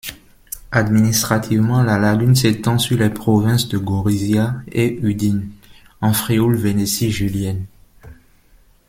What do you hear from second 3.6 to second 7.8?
de Gorizia et Udine, en Frioul-Vénétie julienne.